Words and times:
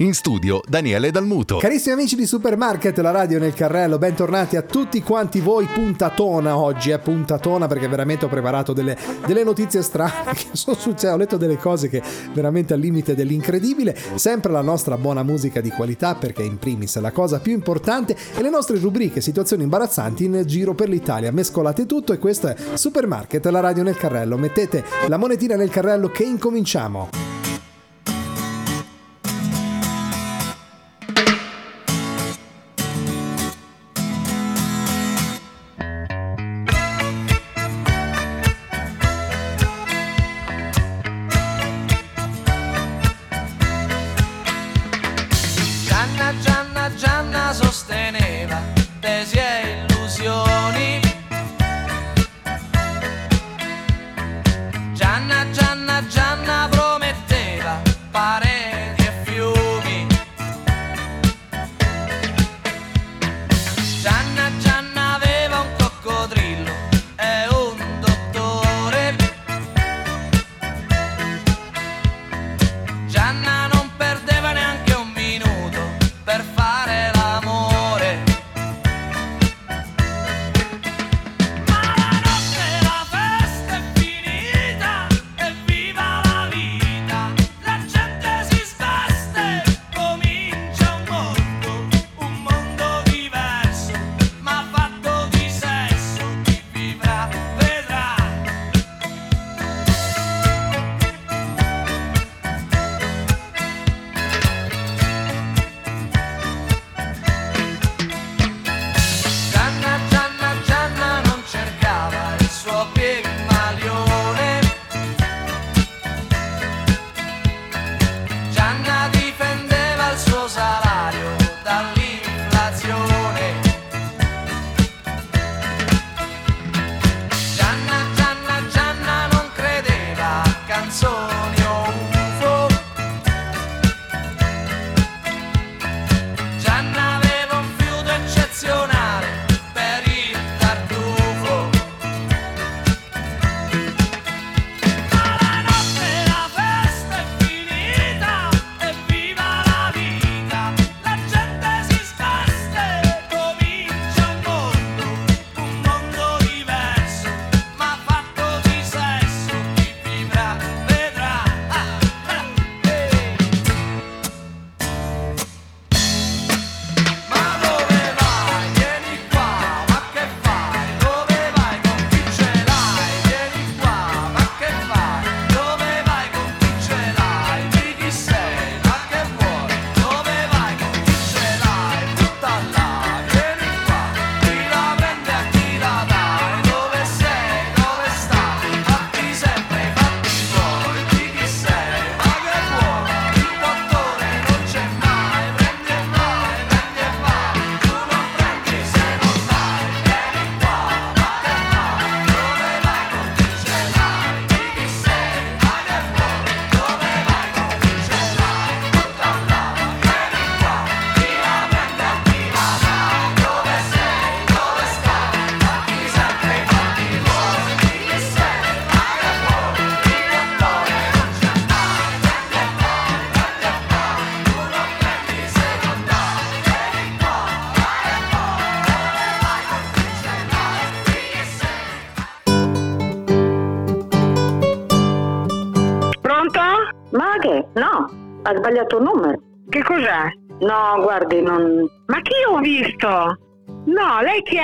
In 0.00 0.12
studio 0.12 0.60
Daniele 0.68 1.10
Dalmuto. 1.10 1.56
Carissimi 1.56 1.94
amici 1.94 2.16
di 2.16 2.26
Supermarket, 2.26 2.98
la 2.98 3.12
radio 3.12 3.38
nel 3.38 3.54
carrello, 3.54 3.96
bentornati 3.96 4.56
a 4.56 4.60
tutti 4.60 5.00
quanti 5.02 5.40
voi. 5.40 5.64
Puntatona 5.64 6.58
oggi, 6.58 6.90
è 6.90 6.96
eh, 6.96 6.98
puntatona 6.98 7.66
perché 7.66 7.88
veramente 7.88 8.26
ho 8.26 8.28
preparato 8.28 8.74
delle, 8.74 8.94
delle 9.24 9.42
notizie 9.42 9.80
strane 9.80 10.32
che 10.36 10.48
sono 10.52 10.76
successe. 10.76 11.08
Ho 11.08 11.16
letto 11.16 11.38
delle 11.38 11.56
cose 11.56 11.88
che 11.88 12.02
veramente 12.34 12.74
al 12.74 12.80
limite 12.80 13.14
dell'incredibile. 13.14 13.96
Sempre 14.16 14.52
la 14.52 14.60
nostra 14.60 14.98
buona 14.98 15.22
musica 15.22 15.62
di 15.62 15.70
qualità 15.70 16.14
perché 16.14 16.42
in 16.42 16.58
primis 16.58 16.96
è 16.96 17.00
la 17.00 17.10
cosa 17.10 17.40
più 17.40 17.52
importante 17.52 18.14
e 18.36 18.42
le 18.42 18.50
nostre 18.50 18.78
rubriche, 18.78 19.22
situazioni 19.22 19.62
imbarazzanti 19.62 20.26
in 20.26 20.42
giro 20.44 20.74
per 20.74 20.90
l'Italia. 20.90 21.32
Mescolate 21.32 21.86
tutto 21.86 22.12
e 22.12 22.18
questo 22.18 22.48
è 22.48 22.56
Supermarket, 22.74 23.46
la 23.46 23.60
radio 23.60 23.82
nel 23.82 23.96
carrello. 23.96 24.36
Mettete 24.36 24.84
la 25.08 25.16
monetina 25.16 25.56
nel 25.56 25.70
carrello 25.70 26.10
che 26.10 26.24
incominciamo. 26.24 27.45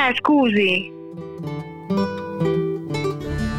È, 0.03 0.13
scusi? 0.17 1.02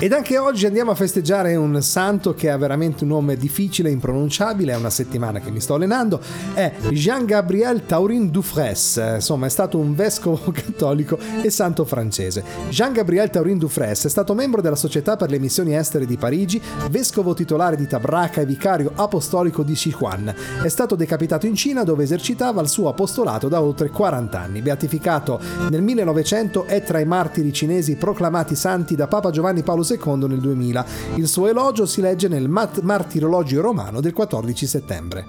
Ed 0.03 0.11
anche 0.11 0.37
oggi 0.37 0.65
andiamo 0.65 0.91
a 0.91 0.95
festeggiare 0.95 1.55
un 1.55 1.81
santo 1.81 2.33
che 2.33 2.49
ha 2.49 2.57
veramente 2.57 3.05
un 3.05 3.11
nome 3.11 3.37
difficile 3.37 3.89
impronunciabile, 3.89 4.73
è 4.73 4.75
una 4.75 4.89
settimana 4.89 5.39
che 5.39 5.49
mi 5.49 5.61
sto 5.61 5.75
allenando, 5.75 6.19
è 6.53 6.73
Jean-Gabriel 6.89 7.85
Taurin 7.85 8.29
Dufresne, 8.29 9.15
insomma 9.15 9.45
è 9.45 9.49
stato 9.49 9.77
un 9.77 9.95
vescovo 9.95 10.41
cattolico 10.51 11.17
e 11.41 11.49
santo 11.49 11.85
francese. 11.85 12.43
Jean-Gabriel 12.67 13.29
Taurin 13.29 13.57
Dufresne 13.57 14.07
è 14.07 14.09
stato 14.09 14.33
membro 14.33 14.59
della 14.59 14.75
Società 14.75 15.15
per 15.15 15.29
le 15.29 15.39
missioni 15.39 15.73
estere 15.73 16.05
di 16.05 16.17
Parigi, 16.17 16.61
vescovo 16.89 17.33
titolare 17.33 17.77
di 17.77 17.87
Tabraca 17.87 18.41
e 18.41 18.45
vicario 18.45 18.91
apostolico 18.93 19.63
di 19.63 19.77
Sichuan. 19.77 20.35
È 20.61 20.67
stato 20.67 20.95
decapitato 20.95 21.45
in 21.45 21.55
Cina 21.55 21.85
dove 21.85 22.03
esercitava 22.03 22.59
il 22.59 22.67
suo 22.67 22.89
apostolato 22.89 23.47
da 23.47 23.61
oltre 23.61 23.87
40 23.87 24.37
anni. 24.37 24.61
Beatificato 24.61 25.39
nel 25.69 25.81
1900 25.81 26.65
è 26.65 26.83
tra 26.83 26.99
i 26.99 27.05
martiri 27.05 27.53
cinesi 27.53 27.95
proclamati 27.95 28.53
santi 28.53 28.97
da 28.97 29.07
Papa 29.07 29.31
Giovanni 29.31 29.63
Paolo 29.63 29.81
II 29.81 29.91
II 30.03 30.27
nel 30.27 30.39
2000. 30.39 30.85
Il 31.15 31.27
suo 31.27 31.47
elogio 31.47 31.85
si 31.85 32.01
legge 32.01 32.27
nel 32.27 32.49
Mat- 32.49 32.81
Martirologio 32.81 33.61
Romano 33.61 34.01
del 34.01 34.13
14 34.13 34.65
settembre. 34.65 35.25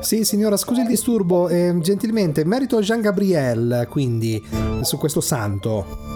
Sì, 0.00 0.24
signora, 0.24 0.56
scusi 0.56 0.80
il 0.80 0.86
disturbo, 0.86 1.48
eh, 1.48 1.76
gentilmente, 1.80 2.44
merito 2.44 2.76
a 2.76 2.80
Jean 2.80 3.00
Gabriel, 3.00 3.86
quindi, 3.88 4.44
su 4.82 4.98
questo 4.98 5.20
santo. 5.20 6.14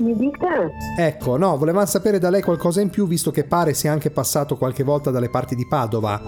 Mi 0.00 0.16
dica? 0.16 0.68
Ecco, 0.98 1.36
no, 1.36 1.56
volevamo 1.56 1.86
sapere 1.86 2.18
da 2.18 2.28
lei 2.28 2.42
qualcosa 2.42 2.80
in 2.80 2.90
più 2.90 3.06
visto 3.06 3.30
che 3.30 3.44
pare 3.44 3.74
sia 3.74 3.92
anche 3.92 4.10
passato 4.10 4.56
qualche 4.56 4.82
volta 4.82 5.10
dalle 5.10 5.30
parti 5.30 5.54
di 5.54 5.66
Padova. 5.66 6.20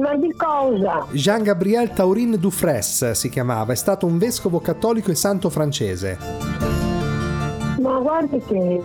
Ma 0.00 0.16
di 0.16 0.32
cosa? 0.36 1.06
Jean-Gabriel 1.10 1.90
Taurin 1.90 2.36
Dufresne 2.38 3.14
si 3.14 3.28
chiamava, 3.28 3.72
è 3.72 3.76
stato 3.76 4.06
un 4.06 4.18
vescovo 4.18 4.60
cattolico 4.60 5.10
e 5.10 5.14
santo 5.14 5.50
francese. 5.50 6.73
Ma 7.80 7.98
guardi 7.98 8.40
che 8.46 8.80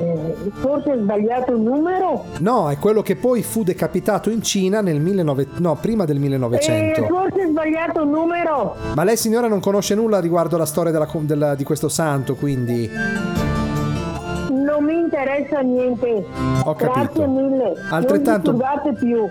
forse 0.62 0.92
hai 0.92 1.00
sbagliato 1.00 1.54
il 1.54 1.62
numero. 1.62 2.26
No, 2.40 2.70
è 2.70 2.78
quello 2.80 3.02
che 3.02 3.16
poi 3.16 3.44
fu 3.44 3.64
decapitato 3.64 4.30
in 4.30 4.42
Cina 4.42 4.82
nel 4.82 5.00
1900, 5.00 5.62
no, 5.62 5.76
prima 5.80 6.06
del 6.06 6.16
E 6.18 6.20
1900. 6.20 7.06
forse 7.08 7.42
hai 7.42 7.50
sbagliato 7.50 8.02
il 8.02 8.08
numero. 8.08 8.76
Ma 8.96 9.04
lei 9.04 9.16
signora 9.18 9.48
non 9.48 9.60
conosce 9.60 9.96
nulla 9.96 10.20
riguardo 10.20 10.58
la 10.58 10.66
storia 10.66 10.92
della- 10.92 11.08
della- 11.14 11.56
di 11.56 11.64
questo 11.64 11.88
santo, 11.90 12.36
quindi 12.36 12.90
Non 14.50 14.84
mi 14.84 15.00
interessa 15.00 15.60
niente. 15.62 16.26
Ho 16.64 16.74
capito. 16.76 16.92
Grazie 17.00 17.28
mille. 17.28 17.74
Altrettanto- 17.90 18.52
Non 18.52 18.60
più. 18.94 19.28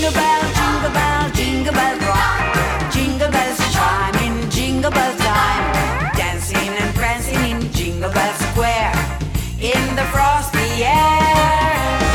Jingle 0.00 0.18
bell, 0.18 0.42
jingle 0.54 0.90
bell, 0.92 1.30
jingle 1.34 1.74
bell 1.74 1.98
rock. 2.08 2.90
Jingle 2.90 3.30
bells 3.30 3.58
chime 3.70 4.16
in 4.24 4.50
jingle 4.50 4.90
bell 4.90 5.14
time. 5.18 6.16
Dancing 6.16 6.72
and 6.80 6.94
prancing 6.94 7.36
in 7.44 7.70
Jingle 7.70 8.10
Bell 8.10 8.32
Square. 8.32 8.96
In 9.60 9.84
the 9.96 10.06
frosty 10.08 10.68
air. 10.80 11.20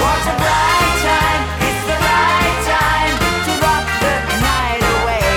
What 0.02 0.22
a 0.26 0.36
bright 0.42 0.96
time, 1.06 1.44
it's 1.62 1.84
the 1.86 1.98
right 2.10 2.58
time 2.74 3.16
to 3.46 3.52
rock 3.62 3.86
the 4.02 4.16
night 4.50 4.82
away. 4.98 5.30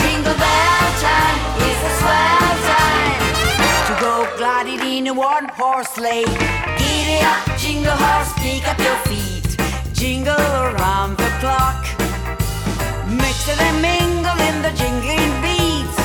Jingle 0.00 0.38
bell 0.40 0.86
time 1.04 1.38
is 1.68 1.78
a 1.84 1.92
swell 2.00 2.56
time 2.72 3.20
to 3.88 3.92
go 4.00 4.12
gliding 4.38 4.80
in 4.80 5.06
a 5.08 5.12
one 5.12 5.48
horse 5.48 5.90
sleigh. 5.90 6.24
Giddy 6.80 7.20
up, 7.20 7.44
jingle 7.58 7.92
horse, 7.92 8.32
pick 8.38 8.66
up 8.66 8.78
your 8.78 8.96
feet. 9.04 9.23
Jingle 9.94 10.34
around 10.34 11.16
the 11.16 11.30
clock. 11.38 11.86
Mix 13.08 13.48
and 13.48 13.80
mingle 13.80 14.38
in 14.48 14.60
the 14.60 14.72
jingling 14.74 15.32
beats. 15.40 15.96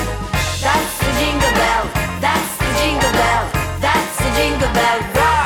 That's 0.62 0.98
the 1.00 1.12
jingle 1.18 1.54
bell, 1.58 1.84
that's 2.20 2.56
the 2.58 2.70
jingle 2.78 3.12
bell, 3.12 3.50
that's 3.80 4.16
the 4.18 4.30
jingle 4.36 4.72
bell 4.72 5.00
rock. 5.16 5.39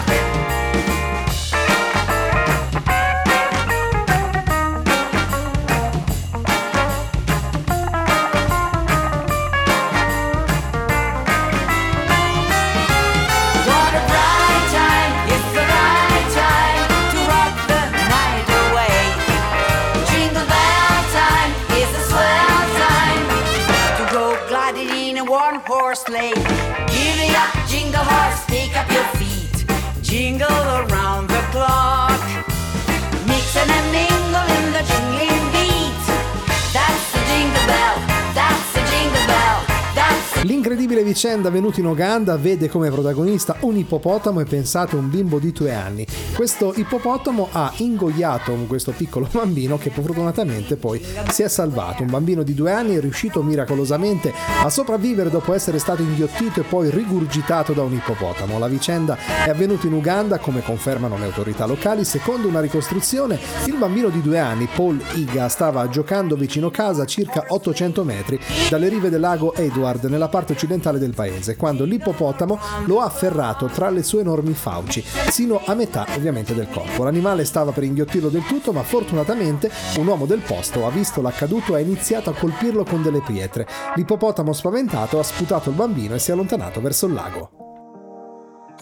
L'incredibile 40.74 41.08
vicenda 41.08 41.50
avvenuta 41.50 41.78
in 41.78 41.86
Uganda 41.86 42.36
vede 42.36 42.68
come 42.68 42.90
protagonista 42.90 43.54
un 43.60 43.76
ippopotamo 43.76 44.40
e 44.40 44.44
pensate 44.44 44.96
un 44.96 45.08
bimbo 45.08 45.38
di 45.38 45.52
due 45.52 45.72
anni. 45.72 46.04
Questo 46.34 46.74
ippopotamo 46.74 47.50
ha 47.52 47.72
ingoiato 47.76 48.52
questo 48.66 48.90
piccolo 48.90 49.28
bambino 49.30 49.78
che 49.78 49.90
fortunatamente 49.90 50.74
poi 50.74 51.00
si 51.30 51.44
è 51.44 51.48
salvato. 51.48 52.02
Un 52.02 52.10
bambino 52.10 52.42
di 52.42 52.54
due 52.54 52.72
anni 52.72 52.96
è 52.96 53.00
riuscito 53.00 53.40
miracolosamente 53.44 54.32
a 54.64 54.68
sopravvivere 54.68 55.30
dopo 55.30 55.54
essere 55.54 55.78
stato 55.78 56.02
inghiottito 56.02 56.58
e 56.58 56.64
poi 56.64 56.90
rigurgitato 56.90 57.72
da 57.72 57.82
un 57.82 57.92
ippopotamo. 57.92 58.58
La 58.58 58.66
vicenda 58.66 59.16
è 59.44 59.50
avvenuta 59.50 59.86
in 59.86 59.92
Uganda, 59.92 60.38
come 60.38 60.60
confermano 60.60 61.16
le 61.16 61.26
autorità 61.26 61.66
locali. 61.66 62.04
Secondo 62.04 62.48
una 62.48 62.60
ricostruzione, 62.60 63.38
il 63.66 63.76
bambino 63.76 64.08
di 64.08 64.20
due 64.20 64.40
anni, 64.40 64.68
Paul 64.74 65.00
Iga, 65.14 65.46
stava 65.46 65.88
giocando 65.88 66.34
vicino 66.34 66.72
casa 66.72 67.04
a 67.04 67.06
circa 67.06 67.44
800 67.46 68.02
metri 68.02 68.40
dalle 68.68 68.88
rive 68.88 69.08
del 69.08 69.20
lago 69.20 69.54
Edward 69.54 70.06
nella 70.06 70.26
parte 70.26 70.56
occidentale 70.64 70.98
del 70.98 71.14
paese, 71.14 71.56
quando 71.56 71.84
l'ippopotamo 71.84 72.58
lo 72.86 73.00
ha 73.00 73.04
afferrato 73.04 73.66
tra 73.66 73.90
le 73.90 74.02
sue 74.02 74.20
enormi 74.20 74.54
fauci, 74.54 75.04
sino 75.28 75.60
a 75.64 75.74
metà 75.74 76.06
ovviamente 76.16 76.54
del 76.54 76.68
corpo. 76.70 77.04
L'animale 77.04 77.44
stava 77.44 77.70
per 77.70 77.84
inghiottirlo 77.84 78.30
del 78.30 78.44
tutto, 78.46 78.72
ma 78.72 78.82
fortunatamente 78.82 79.70
un 79.98 80.06
uomo 80.06 80.26
del 80.26 80.40
posto 80.40 80.86
ha 80.86 80.90
visto 80.90 81.20
l'accaduto 81.20 81.76
e 81.76 81.80
ha 81.80 81.84
iniziato 81.84 82.30
a 82.30 82.34
colpirlo 82.34 82.84
con 82.84 83.02
delle 83.02 83.20
pietre. 83.20 83.66
L'ippopotamo 83.94 84.52
spaventato 84.52 85.18
ha 85.18 85.22
sputato 85.22 85.68
il 85.68 85.76
bambino 85.76 86.14
e 86.14 86.18
si 86.18 86.30
è 86.30 86.32
allontanato 86.32 86.80
verso 86.80 87.06
il 87.06 87.12
lago. 87.12 87.50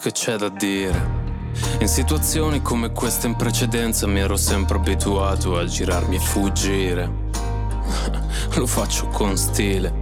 Che 0.01 0.13
c'è 0.13 0.37
da 0.37 0.49
dire? 0.49 1.21
In 1.81 1.89
situazioni 1.89 2.63
come 2.63 2.93
queste 2.93 3.27
in 3.27 3.37
precedenza 3.37 4.07
mi 4.07 4.21
ero 4.21 4.37
sempre 4.37 4.79
abituato 4.79 5.59
a 5.59 5.65
girarmi 5.65 6.17
e 6.17 6.21
fuggire. 6.21 7.31
Lo 8.57 8.67
faccio 8.67 9.09
con 9.09 9.37
stile. 9.37 10.02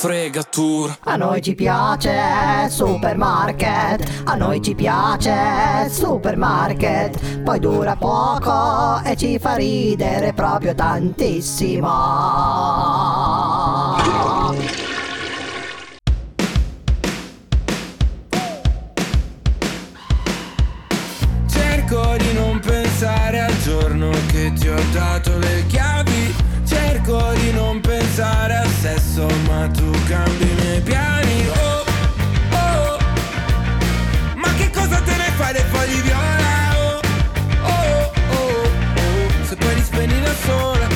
fregatura 0.00 0.96
A 1.04 1.16
noi 1.16 1.42
ci 1.42 1.54
piace 1.54 2.10
supermarket, 2.70 4.22
a 4.24 4.34
noi 4.34 4.62
ci 4.62 4.74
piace 4.74 5.90
supermarket, 5.90 7.42
poi 7.42 7.58
dura 7.58 7.96
poco 7.96 9.02
e 9.04 9.14
ci 9.14 9.38
fa 9.38 9.56
ridere 9.56 10.32
proprio 10.32 10.74
tantissimo. 10.74 11.90
Cerco 21.46 22.16
di 22.16 22.32
non 22.32 22.58
pensare 22.64 23.40
al 23.40 23.58
giorno 23.58 24.08
che 24.28 24.50
ti 24.54 24.66
ho 24.66 24.80
dato 24.92 25.36
le 25.36 25.66
chiavi. 25.66 25.89
Cerco 27.02 27.32
di 27.32 27.50
non 27.52 27.80
pensare 27.80 28.56
al 28.56 28.68
sesso, 28.78 29.26
ma 29.46 29.66
tu 29.68 29.90
cambi 30.06 30.44
i 30.44 30.54
miei 30.60 30.80
piani. 30.82 31.48
Oh, 31.48 31.84
oh, 32.52 32.98
ma 34.34 34.52
che 34.54 34.70
cosa 34.70 35.00
te 35.00 35.16
ne 35.16 35.30
fai 35.36 35.52
dei 35.54 35.64
fogli 35.70 36.00
viola? 36.02 36.76
Oh, 36.76 37.00
oh, 37.62 38.12
oh, 38.32 38.64
oh, 38.64 39.46
se 39.48 39.56
poi 39.56 39.74
li 39.76 39.82
spegni 39.82 40.20
da 40.20 40.34
sola. 40.44 40.86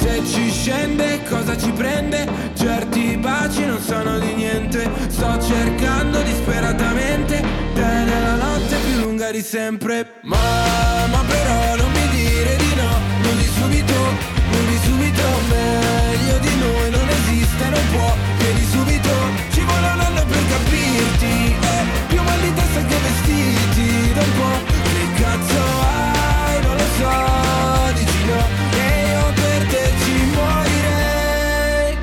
Se 0.00 0.22
ci 0.26 0.50
scende 0.50 1.22
cosa 1.28 1.56
ci 1.56 1.70
prende? 1.70 2.26
Certi 2.54 3.16
baci 3.16 3.66
non 3.66 3.80
sono 3.80 4.18
di 4.18 4.34
niente 4.34 4.90
Sto 5.08 5.40
cercando 5.40 6.20
disperatamente 6.22 7.42
Te 7.74 7.80
nella 7.80 8.34
notte 8.34 8.76
più 8.76 9.00
lunga 9.00 9.30
di 9.30 9.42
sempre 9.42 10.20
Ma, 10.22 11.06
ma 11.10 11.22
però 11.26 11.76
non 11.76 11.90
mi 11.92 12.08
dire 12.08 12.56
di 12.56 12.74
no 12.74 12.90
Non 13.22 13.36
di 13.36 13.44
subito, 13.44 14.33
di 14.66 14.78
subito 14.84 15.22
Meglio 15.48 16.38
di 16.38 16.54
noi 16.56 16.90
non 16.90 17.08
esiste, 17.08 17.64
non 17.68 17.84
può. 17.92 18.16
Vieni 18.38 18.64
subito, 18.70 19.10
ci 19.52 19.60
vuole 19.60 19.86
un 19.94 20.00
anno 20.00 20.24
per 20.26 20.42
capirti. 20.48 21.56
Eh, 21.60 21.82
Più 22.08 22.22
mal 22.22 22.40
di 22.40 22.52
testa 22.54 22.80
che 22.84 22.96
vestiti 23.06 24.12
Da 24.14 24.22
un 24.22 24.32
po' 24.38 24.58
che 24.92 25.22
cazzo 25.22 25.62
hai, 25.82 26.62
non 26.62 26.76
lo 26.76 26.88
so 26.98 27.92
Dici 27.94 28.24
no. 28.26 28.42
E 28.78 29.10
io 29.10 29.32
per 29.40 29.66
te 29.72 29.92
ci 30.02 30.14
morirei. 30.36 31.96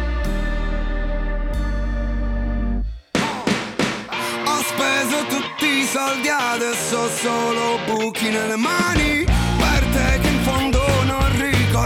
Ho 4.46 4.62
speso 4.72 5.18
tutti 5.28 5.66
i 5.66 5.86
soldi 5.86 6.30
adesso 6.30 6.98
ho 6.98 7.10
solo 7.10 7.80
buchi 7.86 8.30
nelle 8.30 8.56
mani 8.56 9.31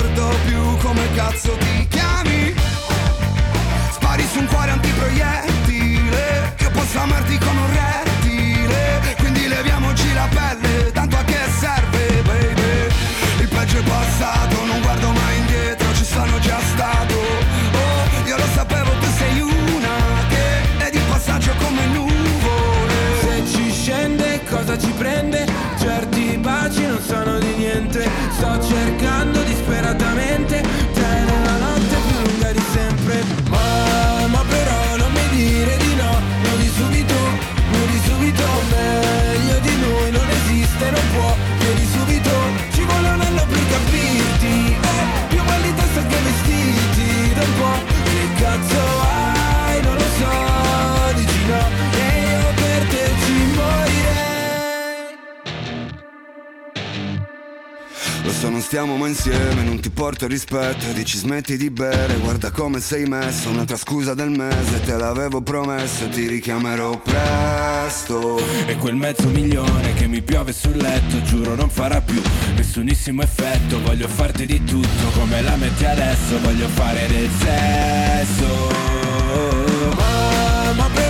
ricordo 0.05 0.35
più 0.45 0.77
come 0.77 1.01
cazzo 1.13 1.57
ti 1.57 1.87
chiami. 1.87 2.53
Spari 3.91 4.25
su 4.31 4.39
un 4.39 4.45
cuore 4.45 4.71
antiproiettile 4.71 6.55
Io 6.59 6.71
posso 6.71 6.99
amarti 6.99 7.37
come 7.37 7.59
un 7.59 7.69
rettile. 7.71 9.15
Quindi 9.17 9.47
leviamoci 9.47 10.13
la 10.13 10.27
pelle 10.29 10.91
Tanto 10.91 11.15
a 11.17 11.23
che 11.23 11.37
serve 11.59 12.21
baby. 12.23 12.93
Il 13.39 13.47
peggio 13.47 13.79
è 13.79 13.83
passato 13.83 14.65
Non 14.65 14.81
guardo 14.81 15.11
mai 15.11 15.37
indietro 15.37 15.93
Ci 15.93 16.05
sono 16.05 16.39
già 16.39 16.59
stato. 16.73 17.15
Oh 17.15 18.27
io 18.27 18.37
lo 18.37 18.47
sapevo 18.53 18.91
tu 18.99 19.07
sei 19.17 19.39
una 19.39 19.95
Che 20.29 20.85
è 20.85 20.89
di 20.91 20.99
passaggio 21.07 21.51
come 21.63 21.85
nuvole. 21.87 22.93
Se 23.21 23.43
ci 23.47 23.71
scende 23.71 24.41
cosa 24.49 24.77
ci 24.77 24.91
prende? 24.97 25.45
Certi 25.79 26.37
baci 26.37 26.85
non 26.85 27.01
sono 27.01 27.39
di 27.39 27.53
niente. 27.55 28.07
Sto 28.31 28.61
cercando 28.67 29.34
disperatamente 29.85 30.64
stiamo 58.65 58.97
mai 58.97 59.09
insieme, 59.09 59.61
non 59.61 59.79
ti 59.79 59.91
porto 59.91 60.25
rispetto 60.25 60.91
Dici 60.93 61.17
smetti 61.17 61.55
di 61.55 61.69
bere, 61.69 62.15
guarda 62.15 62.49
come 62.49 62.79
sei 62.79 63.05
messo 63.05 63.49
Un'altra 63.49 63.77
scusa 63.77 64.15
del 64.15 64.31
mese, 64.31 64.81
te 64.81 64.97
l'avevo 64.97 65.41
promesso 65.41 66.09
Ti 66.09 66.27
richiamerò 66.27 66.99
presto. 66.99 68.39
E 68.65 68.75
quel 68.77 68.95
mezzo 68.95 69.27
milione 69.29 69.93
che 69.93 70.07
mi 70.07 70.23
piove 70.23 70.51
sul 70.51 70.77
letto 70.77 71.21
Giuro 71.21 71.53
non 71.53 71.69
farà 71.69 72.01
più 72.01 72.19
nessunissimo 72.55 73.21
effetto 73.21 73.79
Voglio 73.81 74.07
farti 74.07 74.47
di 74.47 74.63
tutto 74.63 75.09
come 75.13 75.43
la 75.43 75.55
metti 75.57 75.85
adesso 75.85 76.39
Voglio 76.41 76.67
fare 76.69 77.05
del 77.07 77.29
sesso. 77.37 78.73
Ma, 80.75 81.04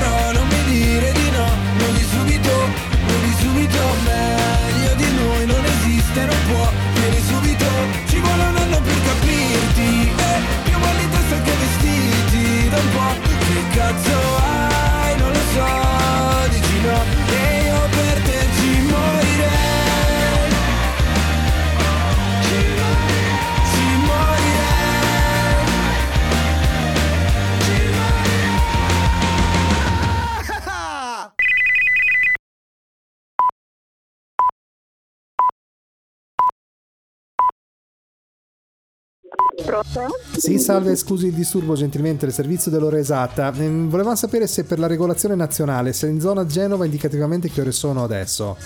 Pronto? 39.83 40.15
Sì, 40.37 40.57
salve, 40.59 40.95
scusi 40.95 41.27
il 41.27 41.33
disturbo 41.33 41.75
gentilmente, 41.75 42.25
il 42.25 42.33
servizio 42.33 42.71
dell'ora 42.71 42.97
esatta. 42.97 43.51
Ehm, 43.55 43.89
Volevamo 43.89 44.15
sapere 44.15 44.47
se 44.47 44.63
per 44.63 44.79
la 44.79 44.87
regolazione 44.87 45.35
nazionale, 45.35 45.91
se 45.93 46.07
in 46.07 46.19
zona 46.21 46.45
Genova 46.45 46.85
indicativamente 46.85 47.49
che 47.49 47.61
ore 47.61 47.71
sono 47.71 48.03
adesso. 48.03 48.57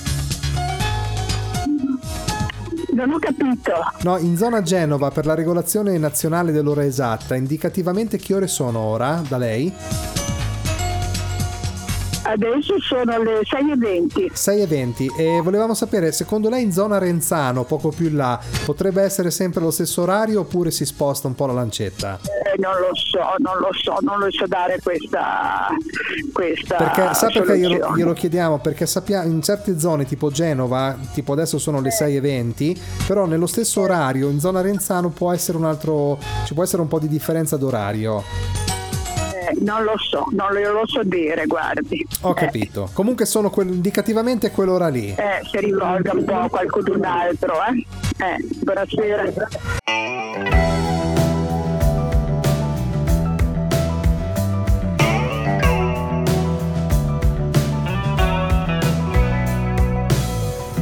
Non 2.93 3.11
ho 3.11 3.19
capito. 3.19 3.71
No, 4.01 4.17
in 4.17 4.35
zona 4.35 4.61
Genova 4.61 5.09
per 5.09 5.25
la 5.25 5.33
regolazione 5.33 5.97
nazionale 5.97 6.51
dell'ora 6.51 6.83
esatta, 6.83 7.35
indicativamente 7.35 8.17
che 8.17 8.33
ore 8.33 8.47
sono 8.47 8.79
ora 8.79 9.21
da 9.27 9.37
lei? 9.37 9.73
Adesso 12.23 12.79
sono 12.79 13.23
le 13.23 13.41
6.20. 13.41 14.31
6 14.33 14.61
e 14.61 14.67
20 14.67 15.11
e 15.17 15.41
volevamo 15.41 15.73
sapere, 15.73 16.11
secondo 16.11 16.49
lei 16.49 16.63
in 16.63 16.71
zona 16.71 16.97
Renzano, 16.97 17.63
poco 17.63 17.89
più 17.89 18.07
in 18.07 18.17
là, 18.17 18.39
potrebbe 18.65 19.01
essere 19.01 19.31
sempre 19.31 19.61
lo 19.61 19.71
stesso 19.71 20.01
orario 20.01 20.41
oppure 20.41 20.69
si 20.71 20.85
sposta 20.85 21.27
un 21.27 21.35
po' 21.35 21.45
la 21.45 21.53
lancetta? 21.53 22.19
Eh, 22.23 22.59
non 22.59 22.73
lo 22.79 22.93
so, 22.93 23.19
non 23.37 23.57
lo 23.59 23.69
so, 23.71 23.97
non 24.01 24.19
lo 24.19 24.31
so 24.31 24.45
dare 24.47 24.79
questa, 24.83 25.67
questa 26.33 26.75
Perché 26.75 27.13
sa 27.13 27.27
perché 27.27 27.57
glielo, 27.57 27.95
glielo 27.95 28.13
chiediamo? 28.13 28.59
Perché 28.59 28.85
sappiamo 28.85 29.29
in 29.29 29.41
certe 29.41 29.79
zone 29.79 30.05
tipo 30.05 30.29
Genova, 30.29 30.97
tipo 31.13 31.33
adesso 31.33 31.57
sono 31.57 31.79
le 31.79 31.91
6 31.91 32.17
e 32.17 32.21
20, 32.21 32.81
però 33.07 33.25
nello 33.25 33.47
stesso 33.47 33.81
orario 33.81 34.29
in 34.29 34.39
zona 34.39 34.61
Renzano 34.61 35.09
può 35.09 35.31
essere 35.31 35.57
un 35.57 35.65
altro, 35.65 36.19
ci 36.45 36.53
può 36.53 36.63
essere 36.63 36.81
un 36.81 36.87
po' 36.87 36.99
di 36.99 37.07
differenza 37.07 37.55
d'orario. 37.57 38.68
Eh, 39.39 39.55
non 39.61 39.83
lo 39.83 39.93
so, 39.97 40.25
non 40.31 40.51
lo 40.51 40.85
so 40.85 41.01
dire, 41.03 41.45
guardi. 41.45 42.05
Ho 42.21 42.31
Eh, 42.31 42.33
capito. 42.33 42.89
Comunque 42.93 43.25
sono 43.25 43.49
quel- 43.49 43.69
indicativamente 43.69 44.51
quell'ora 44.51 44.89
lì. 44.89 45.07
Eh, 45.15 45.41
si 45.49 45.57
rivolga 45.59 46.11
un 46.13 46.25
po' 46.25 46.33
a 46.39 46.49
qualcun 46.49 47.05
altro, 47.05 47.53
eh? 47.63 47.85
Eh, 48.25 48.45
buonasera. 48.63 49.31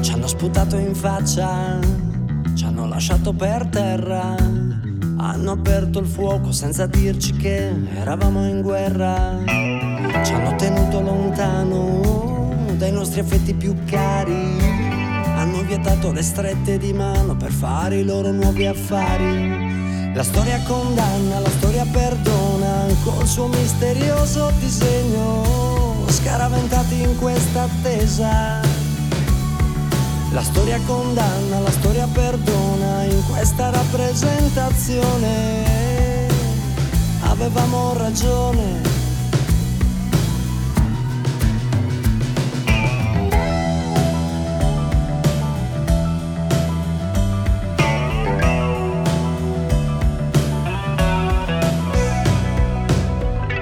Ci 0.02 0.12
hanno 0.12 0.28
sputato 0.28 0.78
in 0.78 0.94
faccia, 0.96 1.80
ci 2.56 2.64
hanno 2.66 2.88
lasciato 2.88 3.34
per 3.34 3.66
terra, 3.68 4.36
hanno 5.18 5.52
aperto 5.52 6.00
il 6.00 6.06
fuoco 6.06 6.52
senza 6.52 6.86
dirci 6.86 7.36
che 7.36 7.72
eravamo 7.96 8.48
in 8.48 8.62
guerra, 8.62 9.44
ci 10.24 10.34
hanno 10.34 10.56
tenuto 10.56 11.02
lontano 11.02 12.56
dai 12.78 12.92
nostri 12.92 13.20
affetti 13.22 13.54
più 13.54 13.76
cari, 13.86 14.58
hanno 15.36 15.64
vietato 15.64 16.12
le 16.12 16.22
strette 16.22 16.78
di 16.78 16.94
mano 16.94 17.36
per 17.36 17.52
fare 17.52 17.98
i 17.98 18.04
loro 18.04 18.32
nuovi 18.32 18.68
affari. 18.68 20.14
La 20.14 20.24
storia 20.24 20.60
condanna, 20.66 21.40
la 21.40 21.50
storia 21.50 21.86
perdona, 21.92 22.86
col 23.04 23.28
suo 23.28 23.48
misterioso 23.48 24.52
disegno, 24.60 26.06
scaraventati 26.08 27.02
in 27.02 27.18
questa 27.18 27.64
attesa. 27.64 28.67
La 30.38 30.44
storia 30.44 30.80
condanna, 30.86 31.60
la 31.62 31.72
storia 31.72 32.06
perdona 32.06 33.06
in 33.06 33.24
questa 33.26 33.72
rappresentazione. 33.72 36.28
Avevamo 37.22 37.98
ragione. 37.98 38.82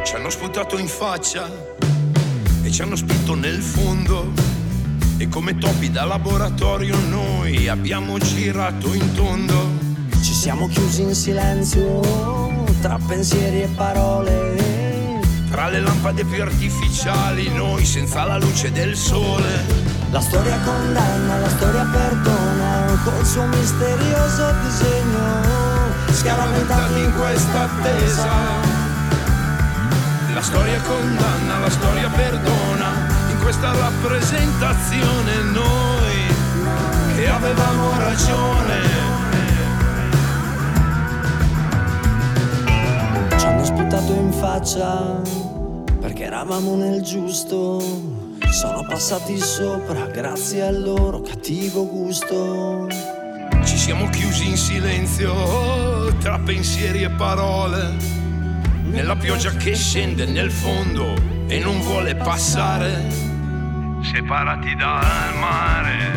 Ci 0.03 0.15
hanno 0.15 0.29
sputato 0.29 0.77
in 0.77 0.89
faccia 0.89 1.49
e 2.63 2.69
ci 2.69 2.81
hanno 2.81 2.97
spinto 2.97 3.33
nel 3.33 3.61
fondo. 3.61 4.54
E 5.17 5.29
come 5.29 5.57
topi 5.57 5.89
da 5.89 6.03
laboratorio 6.03 6.97
noi 7.07 7.69
abbiamo 7.69 8.17
girato 8.17 8.93
in 8.93 9.13
tondo. 9.13 9.71
Ci 10.21 10.33
siamo 10.33 10.67
chiusi 10.67 11.03
in 11.03 11.15
silenzio 11.15 12.01
tra 12.81 12.99
pensieri 13.07 13.61
e 13.61 13.67
parole. 13.67 15.21
Tra 15.49 15.69
le 15.69 15.79
lampade 15.79 16.25
più 16.25 16.41
artificiali, 16.41 17.49
noi 17.53 17.85
senza 17.85 18.25
la 18.25 18.37
luce 18.37 18.73
del 18.73 18.97
sole. 18.97 19.63
La 20.11 20.19
storia 20.19 20.59
condanna, 20.65 21.37
la 21.39 21.49
storia 21.49 21.85
perdona 21.85 22.99
col 23.05 23.25
suo 23.25 23.45
misterioso 23.45 24.53
disegno. 24.63 25.43
Scaraventati 26.11 26.99
in 26.99 27.13
questa 27.17 27.61
attesa. 27.61 28.29
La 30.33 30.41
storia 30.41 30.81
condanna, 30.81 31.59
la 31.59 31.69
storia 31.69 32.09
perdona. 32.09 33.04
Questa 33.45 33.77
rappresentazione 33.77 35.43
noi 35.53 37.15
che 37.15 37.29
avevamo 37.29 37.95
ragione. 37.99 38.79
Ci 43.37 43.45
hanno 43.45 43.63
sputato 43.63 44.13
in 44.13 44.31
faccia 44.31 45.21
perché 45.99 46.23
eravamo 46.23 46.75
nel 46.75 47.03
giusto. 47.03 47.79
Sono 48.49 48.83
passati 48.89 49.37
sopra 49.37 50.07
grazie 50.07 50.63
al 50.63 50.81
loro 50.81 51.21
cattivo 51.21 51.87
gusto. 51.87 52.87
Ci 53.63 53.77
siamo 53.77 54.09
chiusi 54.09 54.49
in 54.49 54.57
silenzio 54.57 56.15
tra 56.17 56.39
pensieri 56.39 57.03
e 57.03 57.11
parole. 57.11 57.93
Nella 58.85 59.15
pioggia 59.15 59.51
che 59.51 59.75
scende 59.75 60.25
nel 60.25 60.49
fondo 60.49 61.13
e 61.45 61.59
non 61.59 61.79
vuole 61.81 62.15
passare. 62.15 63.24
Separati 64.11 64.75
dal 64.75 65.33
mare. 65.39 66.13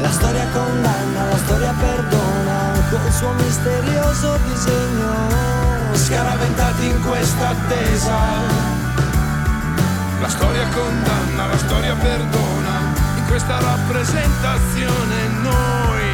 La 0.00 0.10
storia 0.10 0.46
condanna, 0.52 1.24
la 1.24 1.36
storia 1.38 1.72
perdona 1.72 2.72
col 2.90 3.10
suo 3.10 3.32
misterioso 3.32 4.38
disegno. 4.46 5.12
Scaraventati 5.92 6.86
in 6.86 7.00
questa 7.02 7.48
attesa. 7.48 8.16
La 10.20 10.28
storia 10.28 10.68
condanna, 10.68 11.46
la 11.46 11.56
storia 11.56 11.94
perdona. 11.94 12.92
In 13.16 13.24
questa 13.26 13.58
rappresentazione 13.60 15.28
noi 15.40 16.12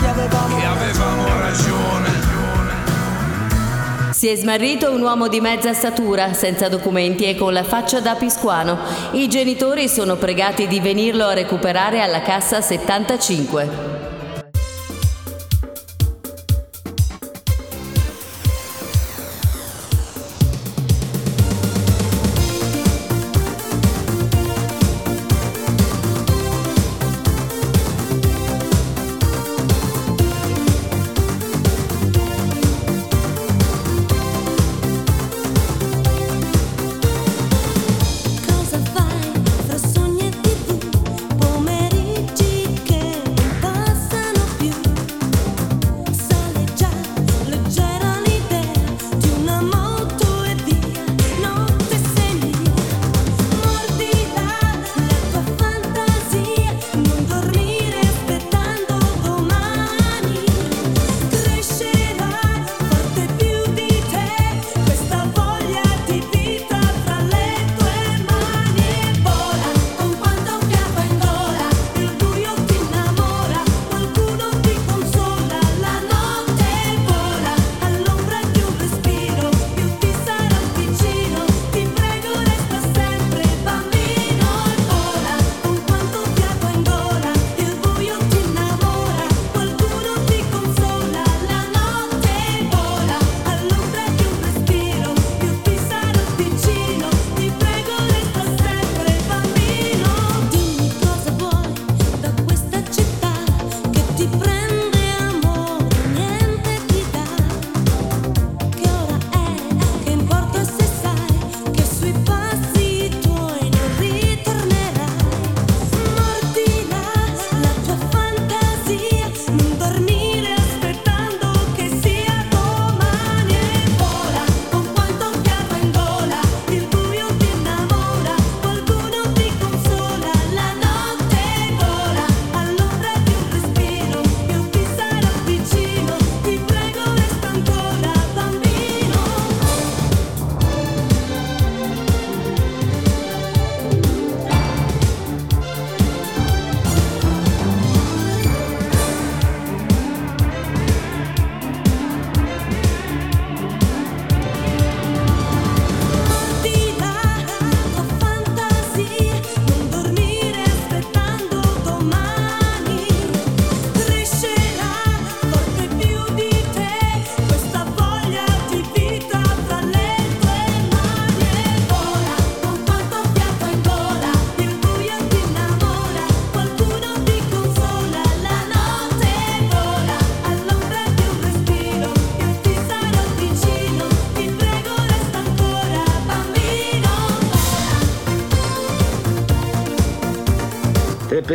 Che 0.00 0.06
avevamo 0.06 0.56
che 0.58 0.64
avevamo 0.66 1.38
ragione. 1.40 2.35
Si 4.26 4.32
è 4.32 4.34
smarrito 4.34 4.90
un 4.90 5.02
uomo 5.02 5.28
di 5.28 5.40
mezza 5.40 5.72
statura, 5.72 6.32
senza 6.32 6.68
documenti 6.68 7.26
e 7.26 7.36
con 7.36 7.52
la 7.52 7.62
faccia 7.62 8.00
da 8.00 8.16
piscuano. 8.16 8.76
I 9.12 9.28
genitori 9.28 9.88
sono 9.88 10.16
pregati 10.16 10.66
di 10.66 10.80
venirlo 10.80 11.26
a 11.26 11.32
recuperare 11.32 12.00
alla 12.00 12.22
cassa 12.22 12.60
75. 12.60 14.05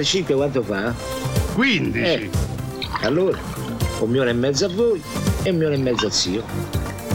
Per 0.02 0.06
5 0.06 0.34
quanto 0.36 0.64
fa? 0.64 0.94
15. 1.54 2.00
Eh, 2.00 2.30
allora, 3.02 3.38
un 4.00 4.10
milione 4.10 4.32
e 4.32 4.34
mezzo 4.34 4.66
a 4.66 4.70
voi 4.70 5.02
e 5.44 5.50
un 5.50 5.56
milione 5.56 5.76
e 5.76 5.78
mezzo 5.78 6.08
a 6.08 6.10
zio. 6.10 6.44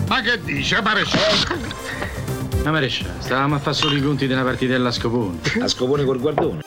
Ma 0.07 0.20
che 0.20 0.40
dice, 0.42 0.81
maresciallo? 0.81 1.75
Ma 2.62 2.70
maresciallo, 2.70 3.20
stavamo 3.20 3.57
a 3.57 3.59
fare 3.59 3.75
solo 3.75 3.96
i 3.96 4.01
conti 4.01 4.27
della 4.29 4.42
partitella 4.42 4.88
a 4.88 4.92
Scopone. 4.92 5.38
A 5.61 5.68
scopone 5.68 6.05
col 6.05 6.20
guardone. 6.20 6.65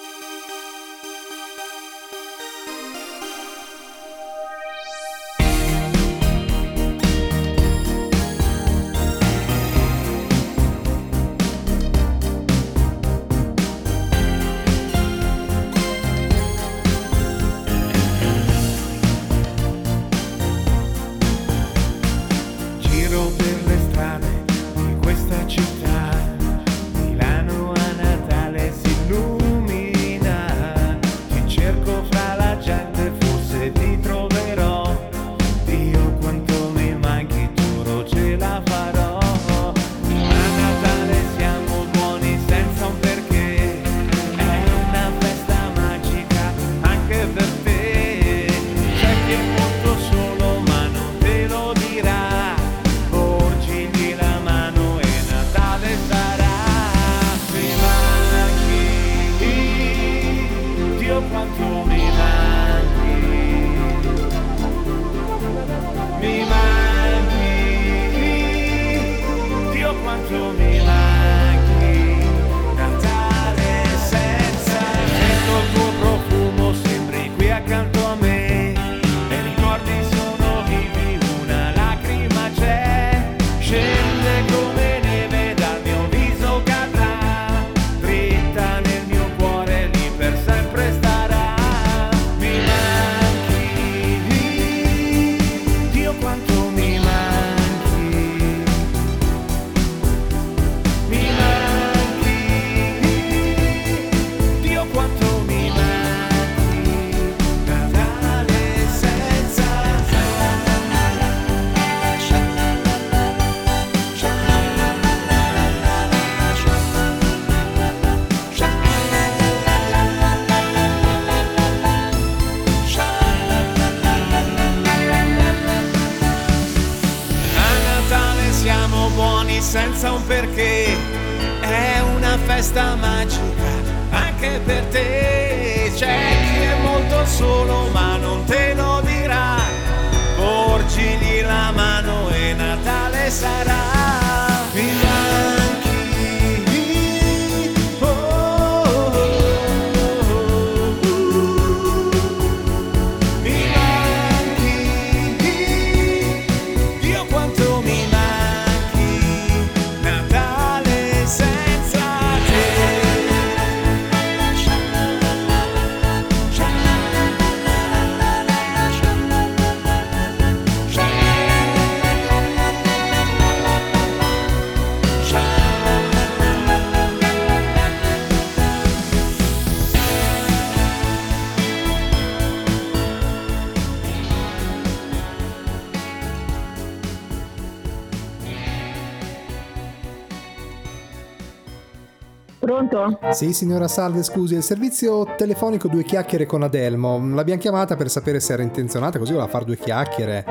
Pronto? 192.59 193.19
Sì, 193.31 193.53
signora 193.53 193.87
Salve, 193.87 194.21
scusi, 194.21 194.55
il 194.55 194.63
servizio 194.63 195.25
telefonico 195.37 195.87
Due 195.87 196.03
Chiacchiere 196.03 196.45
con 196.45 196.61
Adelmo. 196.63 197.17
L'abbiamo 197.33 197.59
chiamata 197.59 197.95
per 197.95 198.09
sapere 198.09 198.39
se 198.39 198.53
era 198.53 198.61
intenzionata, 198.63 199.17
così 199.17 199.31
voleva 199.31 199.49
fare 199.49 199.65
due 199.65 199.77
chiacchiere. 199.77 200.43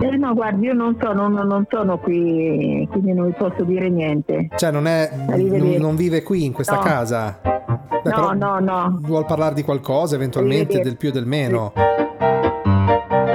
Eh 0.00 0.16
no, 0.16 0.32
guardi, 0.34 0.66
io 0.66 0.72
non 0.72 0.96
sono, 1.00 1.28
non, 1.28 1.46
non 1.46 1.66
sono 1.68 1.98
qui, 1.98 2.86
quindi 2.90 3.12
non 3.12 3.26
vi 3.26 3.34
posso 3.36 3.62
dire 3.64 3.88
niente. 3.90 4.48
Cioè, 4.56 4.70
non 4.70 4.86
è. 4.86 5.10
Non, 5.28 5.74
non 5.78 5.96
vive 5.96 6.22
qui 6.22 6.44
in 6.44 6.52
questa 6.52 6.76
No. 6.76 6.80
casa? 6.82 7.40
Beh, 7.42 8.10
No, 8.10 8.32
no, 8.32 8.58
no. 8.60 8.98
Vuol 9.02 9.26
parlare 9.26 9.54
di 9.54 9.62
qualcosa, 9.62 10.14
eventualmente, 10.14 10.80
del 10.80 10.96
più 10.96 11.10
e 11.10 11.12
del 11.12 11.26
meno? 11.26 11.72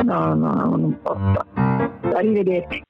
No, 0.04 0.34
no, 0.34 0.54
non 0.76 0.98
posso. 1.02 1.46
Arrivederci. 2.16 2.82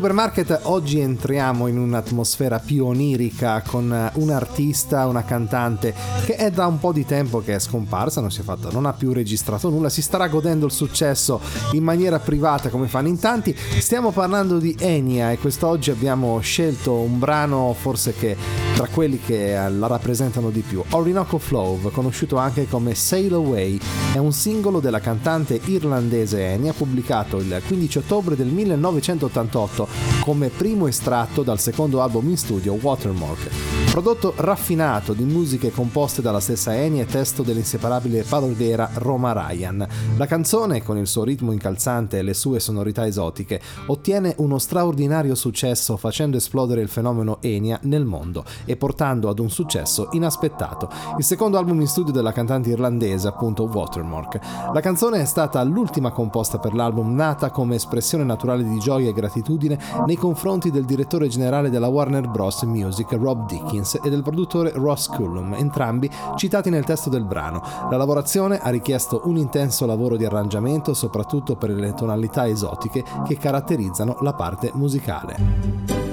Supermarket, 0.00 0.60
oggi 0.62 0.98
entriamo 0.98 1.66
in 1.66 1.76
un'atmosfera 1.76 2.58
più 2.58 2.86
onirica 2.86 3.62
con 3.66 4.10
un 4.14 4.30
artista, 4.30 5.06
una 5.06 5.24
cantante 5.24 5.94
che 6.24 6.36
è 6.36 6.50
da 6.50 6.64
un 6.64 6.78
po' 6.78 6.90
di 6.90 7.04
tempo 7.04 7.40
che 7.40 7.56
è 7.56 7.58
scomparsa, 7.58 8.22
non 8.22 8.30
si 8.30 8.40
è 8.40 8.42
fatta, 8.42 8.70
non 8.70 8.86
ha 8.86 8.94
più 8.94 9.12
registrato 9.12 9.68
nulla, 9.68 9.90
si 9.90 10.00
starà 10.00 10.28
godendo 10.28 10.64
il 10.64 10.72
successo 10.72 11.38
in 11.72 11.82
maniera 11.82 12.18
privata 12.18 12.70
come 12.70 12.86
fanno 12.86 13.08
in 13.08 13.18
tanti. 13.18 13.54
Stiamo 13.54 14.10
parlando 14.10 14.56
di 14.56 14.74
Enya 14.78 15.32
e 15.32 15.38
quest'oggi 15.38 15.90
abbiamo 15.90 16.40
scelto 16.40 16.94
un 16.94 17.18
brano 17.18 17.76
forse 17.78 18.14
che 18.14 18.34
tra 18.74 18.86
quelli 18.86 19.20
che 19.20 19.54
eh, 19.54 19.70
la 19.70 19.86
rappresentano 19.86 20.48
di 20.48 20.62
più. 20.62 20.82
Orinoco 20.92 21.36
Flow, 21.36 21.90
conosciuto 21.90 22.38
anche 22.38 22.66
come 22.66 22.94
Sail 22.94 23.34
Away, 23.34 23.78
è 24.14 24.18
un 24.18 24.32
singolo 24.32 24.80
della 24.80 25.00
cantante 25.00 25.60
irlandese 25.66 26.46
Enya 26.46 26.72
pubblicato 26.72 27.36
il 27.36 27.60
15 27.66 27.98
ottobre 27.98 28.36
del 28.36 28.46
1988 28.46 29.88
come 30.20 30.48
primo 30.48 30.86
estratto 30.86 31.42
dal 31.42 31.58
secondo 31.58 32.02
album 32.02 32.28
in 32.28 32.36
studio 32.36 32.74
Watermark. 32.74 33.48
Prodotto 33.90 34.34
raffinato 34.36 35.14
di 35.14 35.24
musiche 35.24 35.72
composte 35.72 36.22
dalla 36.22 36.38
stessa 36.38 36.76
Enya 36.76 37.02
e 37.02 37.06
testo 37.06 37.42
dell'inseparabile 37.42 38.22
paroliera 38.22 38.88
Roma 38.94 39.32
Ryan. 39.32 39.86
La 40.16 40.26
canzone, 40.26 40.82
con 40.82 40.96
il 40.96 41.08
suo 41.08 41.24
ritmo 41.24 41.50
incalzante 41.50 42.18
e 42.18 42.22
le 42.22 42.34
sue 42.34 42.60
sonorità 42.60 43.04
esotiche, 43.04 43.60
ottiene 43.86 44.34
uno 44.38 44.58
straordinario 44.58 45.34
successo 45.34 45.96
facendo 45.96 46.36
esplodere 46.36 46.80
il 46.80 46.88
fenomeno 46.88 47.38
Enya 47.40 47.80
nel 47.82 48.04
mondo 48.04 48.44
e 48.64 48.76
portando 48.76 49.28
ad 49.28 49.40
un 49.40 49.50
successo 49.50 50.08
inaspettato. 50.12 50.88
Il 51.18 51.24
secondo 51.24 51.58
album 51.58 51.80
in 51.80 51.88
studio 51.88 52.12
della 52.12 52.32
cantante 52.32 52.70
irlandese, 52.70 53.26
appunto 53.26 53.64
Watermark. 53.64 54.38
La 54.72 54.80
canzone 54.80 55.20
è 55.20 55.24
stata 55.24 55.62
l'ultima 55.64 56.12
composta 56.12 56.58
per 56.58 56.74
l'album 56.74 57.14
nata 57.14 57.50
come 57.50 57.74
espressione 57.74 58.22
naturale 58.22 58.62
di 58.62 58.78
gioia 58.78 59.08
e 59.08 59.12
gratitudine 59.12 59.69
nei 60.06 60.16
confronti 60.16 60.70
del 60.70 60.84
direttore 60.84 61.28
generale 61.28 61.70
della 61.70 61.88
Warner 61.88 62.28
Bros. 62.28 62.62
Music 62.62 63.12
Rob 63.12 63.46
Dickens 63.46 63.98
e 64.02 64.10
del 64.10 64.22
produttore 64.22 64.72
Ross 64.74 65.08
Cullum, 65.08 65.54
entrambi 65.54 66.10
citati 66.36 66.70
nel 66.70 66.84
testo 66.84 67.10
del 67.10 67.24
brano. 67.24 67.62
La 67.90 67.96
lavorazione 67.96 68.58
ha 68.58 68.70
richiesto 68.70 69.22
un 69.24 69.36
intenso 69.36 69.86
lavoro 69.86 70.16
di 70.16 70.24
arrangiamento, 70.24 70.94
soprattutto 70.94 71.56
per 71.56 71.70
le 71.70 71.94
tonalità 71.94 72.46
esotiche 72.46 73.04
che 73.26 73.36
caratterizzano 73.36 74.18
la 74.20 74.34
parte 74.34 74.70
musicale. 74.74 76.09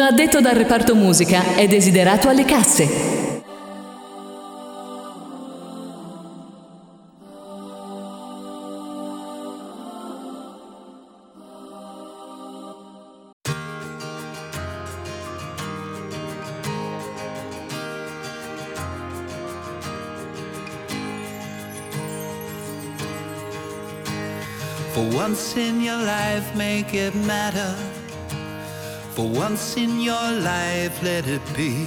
Un 0.00 0.06
addetto 0.06 0.40
dal 0.40 0.54
reparto 0.54 0.94
musica 0.94 1.56
è 1.56 1.66
desiderato 1.66 2.30
alle 2.30 2.46
casse. 2.46 2.86
For 24.94 25.04
once 25.14 25.60
in 25.60 25.82
your 25.82 25.98
life, 25.98 26.54
make 26.54 26.94
it 26.94 27.12
matter. 27.26 27.89
For 29.20 29.28
once 29.28 29.76
in 29.76 30.00
your 30.00 30.32
life, 30.32 31.02
let 31.02 31.26
it 31.28 31.42
be. 31.54 31.84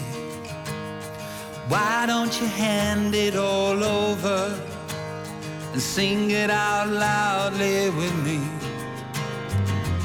Why 1.68 2.06
don't 2.06 2.34
you 2.40 2.46
hand 2.46 3.16
it 3.16 3.36
all 3.36 3.84
over 3.84 4.40
and 5.72 5.82
sing 5.82 6.30
it 6.30 6.52
out 6.52 6.90
loudly 6.90 7.90
with 7.90 8.16
me? 8.24 8.40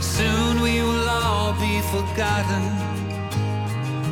Soon 0.01 0.63
we 0.63 0.81
will 0.81 1.07
all 1.07 1.53
be 1.67 1.83
forgotten. 1.93 2.65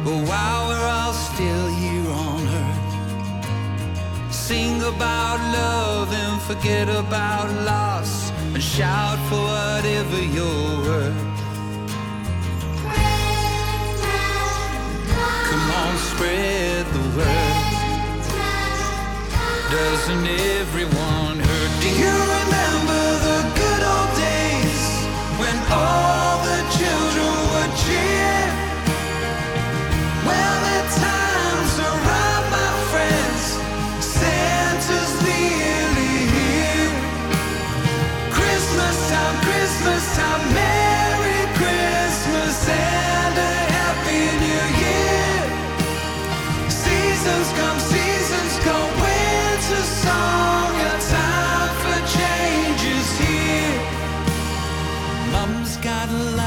But 0.04 0.18
while 0.28 0.68
we're 0.68 0.88
all 0.98 1.14
still 1.14 1.68
here 1.80 2.10
on 2.26 2.42
earth, 2.60 4.30
sing 4.30 4.76
about 4.82 5.38
love 5.60 6.12
and 6.12 6.42
forget 6.42 6.90
about 6.90 7.48
loss 7.64 8.30
and 8.52 8.62
shout 8.62 9.18
for 9.30 9.40
whatever 9.40 10.18
you're 10.36 10.76
worth. 10.84 11.35
Spread 16.16 16.86
the 16.94 17.04
word. 17.16 17.64
Doesn't 19.70 20.26
everyone 20.26 21.05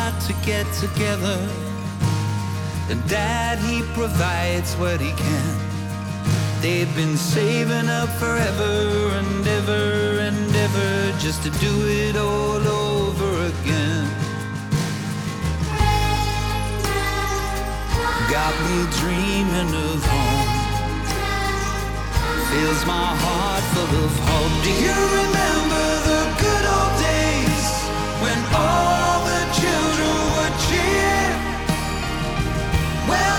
got 0.10 0.22
to 0.22 0.34
get 0.46 0.66
together, 0.74 1.38
and 2.90 3.00
Dad 3.08 3.60
he 3.60 3.82
provides 3.94 4.74
what 4.76 5.00
he 5.00 5.12
can. 5.12 5.56
They've 6.62 6.94
been 6.96 7.16
saving 7.16 7.88
up 7.88 8.10
forever 8.18 8.74
and 9.20 9.48
ever 9.48 10.20
and 10.28 10.56
ever 10.56 11.20
just 11.20 11.44
to 11.44 11.52
do 11.60 11.74
it 11.88 12.16
all 12.16 12.64
over 12.86 13.32
again. 13.52 14.08
Got 18.36 18.54
me 18.66 18.78
dreaming 19.02 19.72
of 19.88 20.00
home. 20.12 20.50
Fills 22.50 22.86
my 22.86 23.10
heart 23.24 23.64
full 23.74 23.94
of 24.06 24.14
hope. 24.28 24.64
Do 24.66 24.72
you 24.86 24.98
remember 25.22 25.99
Well, 33.10 33.39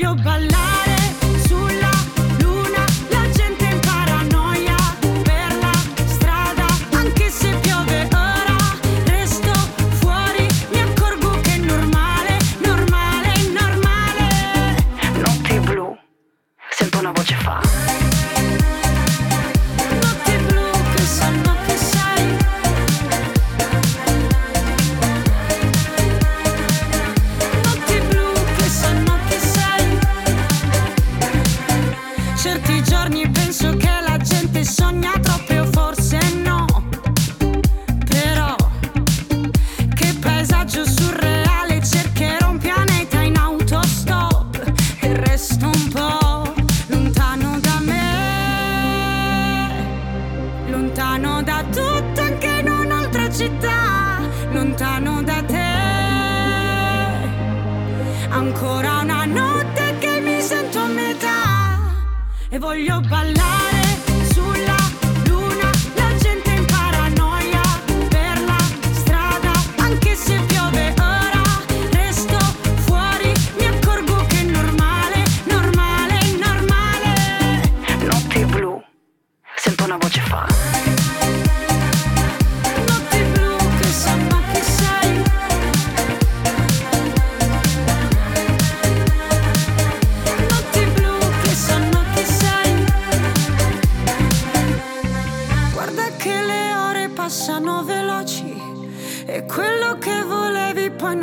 e 0.00 0.06
voglio 0.06 0.63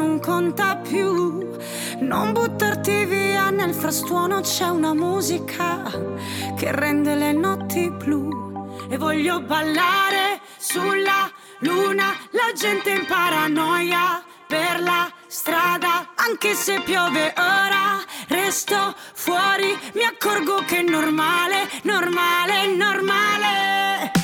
non 0.02 0.20
conta 0.20 0.78
più. 0.78 1.48
Non 2.00 2.34
buttarti 2.34 3.06
via 3.06 3.52
nel 3.52 3.74
frastuono 3.74 4.42
c'è 4.42 4.68
una 4.68 4.96
musica 4.96 5.84
che 6.58 6.72
rende 6.72 7.14
le 7.14 7.32
notti 7.32 7.88
blu. 7.92 8.80
E 8.90 8.98
voglio 8.98 9.42
ballare 9.42 10.42
sulla 10.58 11.30
luna, 11.60 12.16
la 12.32 12.52
gente 12.56 12.90
in 12.90 13.06
paranoia 13.06 14.24
per 14.48 14.82
la 14.82 15.10
strada, 15.28 16.10
anche 16.16 16.56
se 16.56 16.82
piove 16.84 17.34
ora, 17.38 18.02
resto 18.28 18.96
fuori, 19.14 19.78
mi 19.94 20.04
accorgo 20.04 20.64
che 20.66 20.80
è 20.80 20.82
normale, 20.82 21.70
normale, 21.84 22.76
normale. 22.76 24.21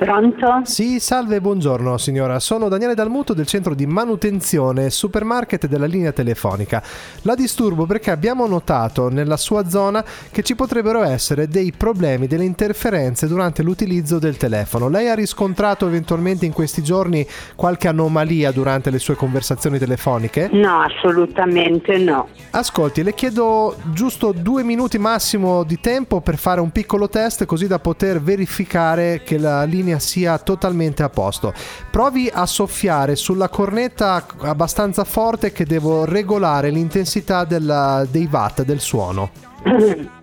Pronto? 0.00 0.62
Sì, 0.62 0.98
salve, 0.98 1.42
buongiorno 1.42 1.98
signora. 1.98 2.40
Sono 2.40 2.68
Daniele 2.68 2.94
Dalmuto 2.94 3.34
del 3.34 3.46
centro 3.46 3.74
di 3.74 3.84
manutenzione 3.84 4.88
supermarket 4.88 5.66
della 5.66 5.84
linea 5.84 6.10
telefonica. 6.10 6.82
La 7.24 7.34
disturbo 7.34 7.84
perché 7.84 8.10
abbiamo 8.10 8.46
notato 8.46 9.10
nella 9.10 9.36
sua 9.36 9.68
zona 9.68 10.02
che 10.30 10.42
ci 10.42 10.54
potrebbero 10.54 11.02
essere 11.02 11.48
dei 11.48 11.74
problemi, 11.76 12.26
delle 12.26 12.44
interferenze 12.44 13.26
durante 13.26 13.62
l'utilizzo 13.62 14.18
del 14.18 14.38
telefono. 14.38 14.88
Lei 14.88 15.10
ha 15.10 15.14
riscontrato 15.14 15.86
eventualmente 15.86 16.46
in 16.46 16.54
questi 16.54 16.82
giorni 16.82 17.26
qualche 17.54 17.88
anomalia 17.88 18.52
durante 18.52 18.88
le 18.88 18.98
sue 18.98 19.16
conversazioni 19.16 19.78
telefoniche? 19.78 20.48
No, 20.50 20.80
assolutamente 20.80 21.98
no. 21.98 22.28
Ascolti, 22.52 23.02
le 23.02 23.12
chiedo 23.12 23.76
giusto 23.92 24.32
due 24.32 24.62
minuti 24.62 24.96
massimo 24.96 25.62
di 25.62 25.78
tempo 25.78 26.22
per 26.22 26.38
fare 26.38 26.62
un 26.62 26.70
piccolo 26.70 27.10
test 27.10 27.44
così 27.44 27.66
da 27.66 27.78
poter 27.78 28.18
verificare 28.22 29.20
che 29.22 29.36
la 29.36 29.64
linea 29.64 29.88
sia 29.98 30.38
totalmente 30.38 31.02
a 31.02 31.08
posto. 31.08 31.52
Provi 31.90 32.30
a 32.32 32.46
soffiare 32.46 33.16
sulla 33.16 33.48
cornetta 33.48 34.24
abbastanza 34.42 35.04
forte 35.04 35.52
che 35.52 35.64
devo 35.64 36.04
regolare 36.04 36.70
l'intensità 36.70 37.44
della- 37.44 38.06
dei 38.10 38.28
watt 38.30 38.62
del 38.62 38.80
suono. 38.80 39.30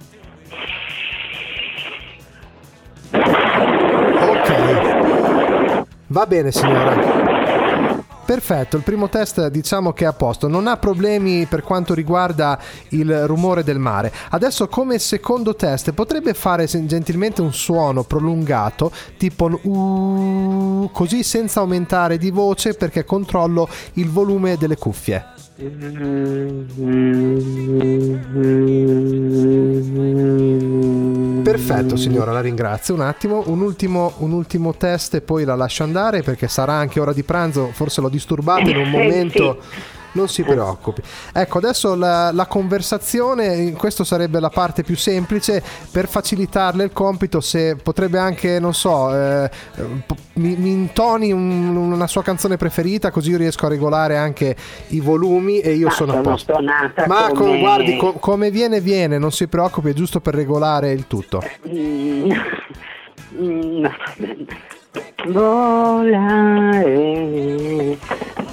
Ok. 4.29 5.85
Va 6.07 6.25
bene 6.25 6.51
signora. 6.51 6.95
Perfetto, 8.27 8.75
il 8.75 8.83
primo 8.83 9.07
test 9.07 9.47
diciamo 9.47 9.93
che 9.93 10.03
è 10.03 10.07
a 10.07 10.11
posto, 10.11 10.49
non 10.49 10.67
ha 10.67 10.75
problemi 10.75 11.45
per 11.45 11.63
quanto 11.63 11.93
riguarda 11.93 12.59
il 12.89 13.25
rumore 13.25 13.63
del 13.63 13.79
mare. 13.79 14.11
Adesso 14.31 14.67
come 14.67 14.99
secondo 14.99 15.55
test 15.55 15.93
potrebbe 15.93 16.33
fare 16.33 16.65
gentilmente 16.65 17.41
un 17.41 17.53
suono 17.53 18.03
prolungato, 18.03 18.91
tipo 19.15 19.45
un 19.61 20.81
uh, 20.81 20.89
così 20.91 21.23
senza 21.23 21.61
aumentare 21.61 22.17
di 22.17 22.29
voce 22.29 22.73
perché 22.73 23.05
controllo 23.05 23.69
il 23.93 24.09
volume 24.09 24.57
delle 24.57 24.75
cuffie. 24.75 25.36
Perfetto 31.43 31.95
signora, 31.95 32.31
la 32.31 32.41
ringrazio. 32.41 32.93
Un 32.93 33.01
attimo, 33.01 33.41
un 33.47 33.61
ultimo, 33.61 34.13
un 34.17 34.33
ultimo 34.33 34.75
test 34.75 35.15
e 35.15 35.21
poi 35.21 35.45
la 35.45 35.55
lascio 35.55 35.81
andare 35.81 36.21
perché 36.21 36.47
sarà 36.47 36.73
anche 36.73 36.99
ora 36.99 37.11
di 37.11 37.23
pranzo, 37.23 37.71
forse 37.73 38.01
l'ho 38.01 38.09
disturbata 38.09 38.69
in 38.69 38.77
un 38.77 38.89
momento. 38.91 39.59
sì. 39.61 39.95
Non 40.13 40.27
si 40.29 40.43
preoccupi. 40.43 41.01
Ecco, 41.31 41.57
adesso 41.59 41.93
la, 41.95 42.31
la 42.31 42.45
conversazione, 42.47 43.71
questo 43.73 44.03
sarebbe 44.03 44.39
la 44.39 44.49
parte 44.49 44.81
più 44.83 44.95
semplice, 44.95 45.61
per 45.91 46.07
facilitarle 46.07 46.83
il 46.85 46.91
compito, 46.91 47.39
se 47.39 47.75
potrebbe 47.75 48.17
anche, 48.17 48.59
non 48.59 48.73
so, 48.73 49.13
eh, 49.13 49.49
mi, 50.33 50.55
mi 50.55 50.71
intoni 50.71 51.31
un- 51.31 51.75
una 51.75 52.07
sua 52.07 52.23
canzone 52.23 52.57
preferita, 52.57 53.11
così 53.11 53.29
io 53.31 53.37
riesco 53.37 53.67
a 53.67 53.69
regolare 53.69 54.17
anche 54.17 54.55
i 54.87 54.99
volumi 55.01 55.59
e 55.59 55.73
io 55.73 55.87
Ma 55.87 55.93
sono 55.93 56.13
a 56.13 56.21
posto. 56.21 56.53
Ma 57.05 57.27
come- 57.27 57.33
co- 57.33 57.57
guardi, 57.59 57.95
co- 57.97 58.13
come 58.13 58.49
viene, 58.49 58.81
viene, 58.81 59.17
non 59.19 59.31
si 59.31 59.47
preoccupi, 59.47 59.89
è 59.89 59.93
giusto 59.93 60.19
per 60.19 60.33
regolare 60.33 60.91
il 60.93 61.05
tutto. 61.05 61.43
Mm, 61.67 62.31
mm, 63.39 63.85
no, 65.27 66.01
volare, 66.47 67.97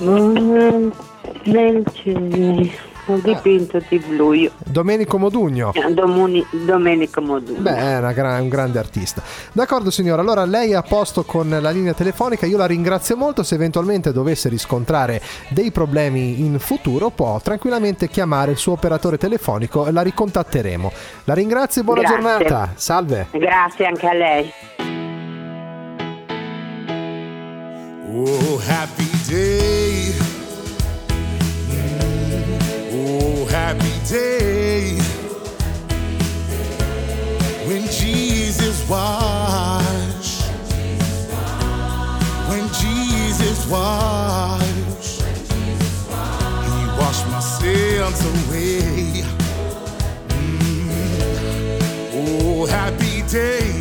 volare 0.00 1.12
cielo, 1.42 2.82
ho 3.06 3.18
dipinto 3.18 3.82
di 3.86 3.98
blu 3.98 4.32
io. 4.32 4.50
Domenico 4.64 5.18
Modugno. 5.18 5.72
Domuni- 5.92 6.46
Domenico 6.50 7.20
Modugno. 7.20 7.60
Beh, 7.60 7.76
è 7.76 7.98
una 7.98 8.12
gra- 8.12 8.40
un 8.40 8.48
grande 8.48 8.78
artista. 8.78 9.22
D'accordo 9.52 9.90
signora, 9.90 10.22
allora 10.22 10.44
lei 10.46 10.70
è 10.70 10.74
a 10.74 10.82
posto 10.82 11.22
con 11.24 11.48
la 11.50 11.70
linea 11.70 11.92
telefonica, 11.92 12.46
io 12.46 12.56
la 12.56 12.64
ringrazio 12.66 13.16
molto, 13.16 13.42
se 13.42 13.56
eventualmente 13.56 14.10
dovesse 14.12 14.48
riscontrare 14.48 15.20
dei 15.48 15.70
problemi 15.70 16.40
in 16.40 16.58
futuro 16.58 17.10
può 17.10 17.38
tranquillamente 17.42 18.08
chiamare 18.08 18.52
il 18.52 18.56
suo 18.56 18.72
operatore 18.72 19.18
telefonico 19.18 19.86
e 19.86 19.92
la 19.92 20.00
ricontatteremo. 20.02 20.92
La 21.24 21.34
ringrazio 21.34 21.82
e 21.82 21.84
buona 21.84 22.00
Grazie. 22.00 22.20
giornata, 22.20 22.72
salve. 22.74 23.26
Grazie 23.32 23.86
anche 23.86 24.06
a 24.06 24.12
lei. 24.14 24.52
Oh, 28.16 28.60
happy 28.66 29.10
day. 29.28 30.23
Happy 33.74 34.08
day. 34.08 34.96
When 37.66 37.82
Jesus 37.88 38.88
washed. 38.88 40.42
When 42.48 42.68
Jesus 42.68 43.68
washed. 43.70 45.22
He 46.64 46.86
washed 46.98 47.26
my 47.28 47.40
sins 47.40 48.20
away. 48.32 49.24
Mm. 50.28 50.88
Oh, 52.14 52.66
happy 52.66 53.22
day. 53.28 53.72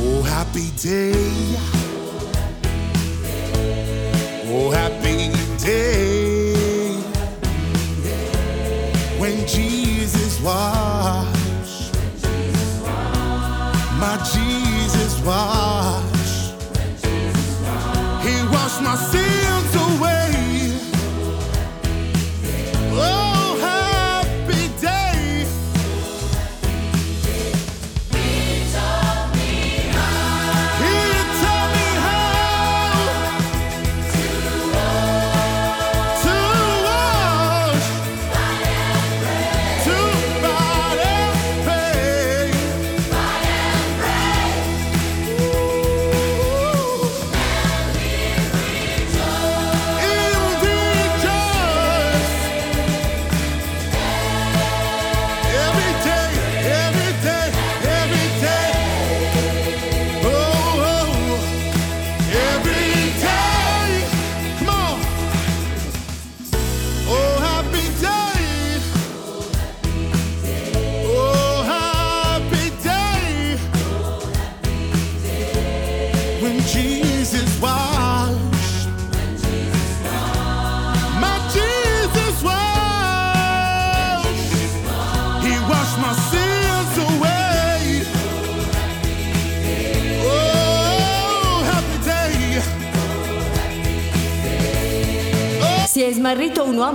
Oh, 0.00 0.22
happy 0.22 0.70
day. 0.76 1.58
Oh, 4.50 4.70
happy 4.70 5.32
day. 5.58 6.07
Washed. 10.42 11.94
My 13.98 14.16
Jesus 14.32 15.20
washed. 15.24 16.54
He 18.22 18.34
washed 18.52 18.82
my 18.82 18.94
sins 18.96 19.17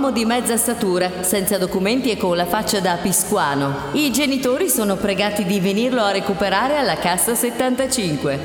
uomo 0.04 0.10
di 0.10 0.26
mezza 0.26 0.58
statura, 0.58 1.22
senza 1.22 1.56
documenti 1.56 2.10
e 2.10 2.18
con 2.18 2.36
la 2.36 2.44
faccia 2.44 2.78
da 2.78 2.98
piscuano. 3.00 3.74
I 3.92 4.12
genitori 4.12 4.68
sono 4.68 4.96
pregati 4.96 5.44
di 5.46 5.60
venirlo 5.60 6.02
a 6.02 6.10
recuperare 6.10 6.76
alla 6.76 6.96
cassa 6.96 7.34
75. 7.34 8.38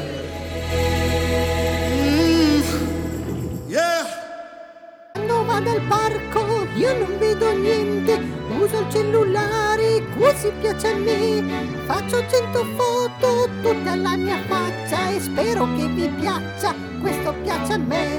Quando 5.12 5.46
vado 5.46 5.70
al 5.72 5.82
parco 5.82 6.68
io 6.78 6.98
non 6.98 7.18
vedo 7.18 7.52
niente, 7.52 8.22
uso 8.58 8.80
il 8.80 8.86
cellulare, 8.90 10.04
così 10.18 10.52
piace 10.62 10.88
a 10.88 10.96
me. 10.96 11.44
Faccio 11.86 12.24
cento 12.30 12.66
foto 12.78 13.50
tutta 13.62 13.96
la 13.96 14.16
mia 14.16 14.38
faccia 14.48 15.10
e 15.10 15.20
spero 15.20 15.68
che 15.76 15.88
vi 15.88 16.08
piaccia, 16.08 16.74
questo 17.02 17.34
piace 17.44 17.74
a 17.74 17.78
me. 17.78 18.19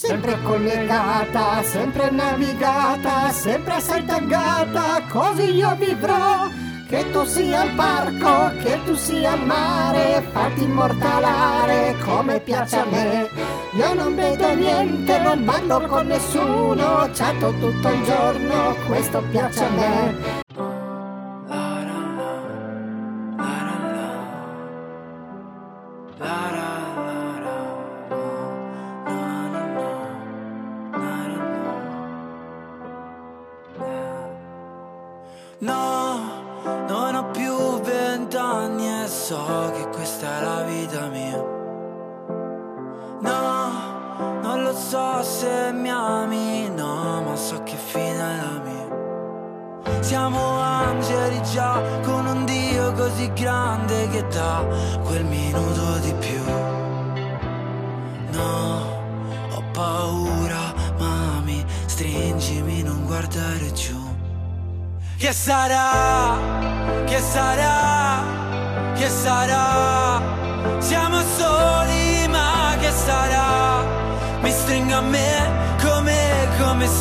Sempre 0.00 0.40
collegata, 0.44 1.60
sempre 1.64 2.08
navigata, 2.10 3.32
sempre 3.32 3.74
assai 3.74 4.04
taggata, 4.04 5.02
così 5.10 5.56
io 5.56 5.74
vivrò. 5.74 6.48
Che 6.86 7.10
tu 7.10 7.24
sia 7.24 7.62
al 7.62 7.70
parco, 7.74 8.56
che 8.62 8.78
tu 8.84 8.94
sia 8.94 9.32
al 9.32 9.44
mare, 9.44 10.22
fatti 10.30 10.62
immortalare 10.62 11.96
come 12.04 12.38
piace 12.38 12.76
a 12.76 12.84
me. 12.84 13.28
Io 13.72 13.94
non 13.94 14.14
vedo 14.14 14.54
niente, 14.54 15.18
non 15.18 15.42
parlo 15.42 15.80
con 15.88 16.06
nessuno, 16.06 17.10
chatto 17.12 17.52
tutto 17.58 17.88
il 17.88 18.04
giorno, 18.04 18.76
questo 18.86 19.20
piace 19.32 19.64
a 19.64 19.68
me. 19.70 20.37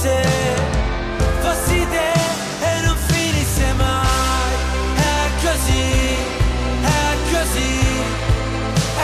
Se 0.01 0.21
fossi 1.41 1.87
te 1.89 2.11
e 2.65 2.81
non 2.85 2.97
finisse 3.07 3.73
mai. 3.73 4.53
È 4.95 5.29
così, 5.45 6.15
è 6.81 7.15
così, 7.31 7.79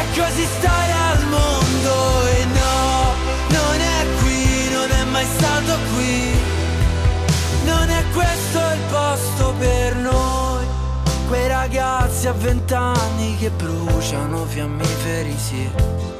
è 0.01 0.19
così 0.19 0.47
stare 0.57 0.91
al 0.91 1.23
mondo 1.27 2.27
e 2.27 2.45
no, 2.45 3.13
non 3.49 3.79
è 3.79 4.05
qui, 4.21 4.69
non 4.71 4.91
è 4.91 5.03
mai 5.05 5.25
stato 5.38 5.77
qui. 5.95 6.31
Non 7.65 7.89
è 7.89 8.03
questo 8.13 8.59
il 8.59 8.81
posto 8.91 9.53
per 9.57 9.95
noi, 9.95 10.65
quei 11.27 11.47
ragazzi 11.47 12.27
a 12.27 12.34
vent'anni 12.34 13.38
che 13.38 13.49
bruciano 13.51 14.45
fiammiferi, 14.45 15.38
sì. 15.38 16.12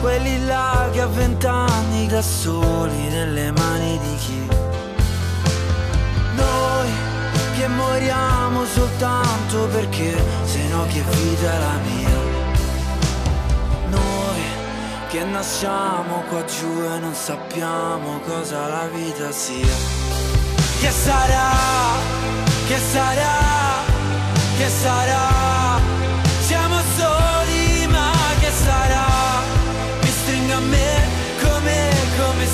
Quelli 0.00 0.46
là 0.46 0.88
che 0.92 1.02
a 1.02 1.06
vent'anni 1.06 2.06
da 2.06 2.22
soli 2.22 3.08
nelle 3.10 3.52
mani 3.52 3.98
di 3.98 4.16
chi? 4.16 4.48
Noi 6.36 6.90
che 7.58 7.68
moriamo 7.68 8.64
soltanto 8.64 9.66
perché 9.66 10.16
se 10.44 10.68
no 10.68 10.86
che 10.86 11.02
vita 11.02 11.58
la 11.58 11.76
mia? 11.84 12.18
Noi 13.90 14.42
che 15.10 15.22
nasciamo 15.24 16.22
qua 16.30 16.44
giù 16.46 16.82
e 16.82 16.98
non 16.98 17.12
sappiamo 17.12 18.20
cosa 18.20 18.68
la 18.68 18.86
vita 18.86 19.30
sia. 19.30 19.76
Che 20.80 20.90
sarà? 20.90 21.50
Che 22.66 22.78
sarà? 22.78 23.36
Che 24.56 24.68
sarà? 24.68 25.59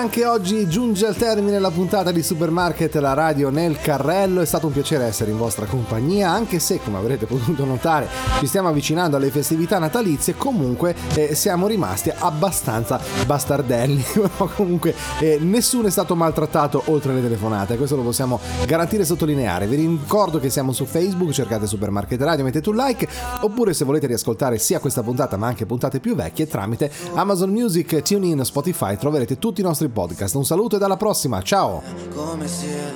anche 0.00 0.24
oggi 0.24 0.66
giunge 0.66 1.06
al 1.06 1.14
termine 1.14 1.58
la 1.58 1.70
puntata 1.70 2.10
di 2.10 2.22
Supermarket, 2.22 2.94
la 2.94 3.12
radio 3.12 3.50
nel 3.50 3.78
carrello. 3.78 4.40
È 4.40 4.46
stato 4.46 4.66
un 4.66 4.72
piacere 4.72 5.04
essere 5.04 5.30
in 5.30 5.36
vostra 5.36 5.66
compagnia, 5.66 6.30
anche 6.30 6.58
se, 6.58 6.80
come 6.82 6.96
avrete 6.96 7.26
potuto 7.26 7.66
notare, 7.66 8.08
ci 8.38 8.46
stiamo 8.46 8.68
avvicinando 8.68 9.18
alle 9.18 9.30
festività 9.30 9.78
natalizie. 9.78 10.36
Comunque, 10.36 10.94
eh, 11.14 11.34
siamo 11.34 11.66
rimasti 11.66 12.10
abbastanza 12.16 12.98
bastardelli. 13.26 14.02
Comunque, 14.56 14.94
eh, 15.18 15.36
nessuno 15.38 15.88
è 15.88 15.90
stato 15.90 16.16
maltrattato 16.16 16.82
oltre 16.86 17.12
le 17.12 17.20
telefonate. 17.20 17.76
Questo 17.76 17.96
lo 17.96 18.02
possiamo 18.02 18.40
garantire 18.66 19.02
e 19.02 19.06
sottolineare. 19.06 19.66
Vi 19.66 19.76
ricordo 19.76 20.38
che 20.38 20.48
siamo 20.48 20.72
su 20.72 20.86
Facebook, 20.86 21.30
cercate 21.32 21.66
Supermarket 21.66 22.18
Radio, 22.22 22.44
mettete 22.44 22.70
un 22.70 22.76
like. 22.76 23.06
Oppure, 23.42 23.74
se 23.74 23.84
volete 23.84 24.06
riascoltare 24.06 24.56
sia 24.56 24.80
questa 24.80 25.02
puntata, 25.02 25.36
ma 25.36 25.46
anche 25.46 25.66
puntate 25.66 26.00
più 26.00 26.14
vecchie, 26.14 26.46
tramite 26.46 26.90
Amazon 27.12 27.50
Music, 27.50 28.00
TuneIn, 28.00 28.42
Spotify, 28.44 28.96
troverete 28.96 29.38
tutti 29.38 29.60
i 29.60 29.64
nostri 29.64 29.88
podcast. 29.90 30.34
Un 30.34 30.44
saluto 30.44 30.78
e 30.78 30.84
alla 30.84 30.96
prossima, 30.96 31.42
ciao! 31.42 31.82
Come 32.14 32.46
se 32.46 32.92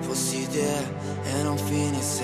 fossi 0.00 0.46
te 0.48 0.76
e 1.24 1.42
non 1.42 1.56
finisse 1.56 2.21